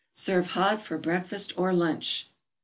[0.13, 2.27] Serve hot for breakfast or lunch.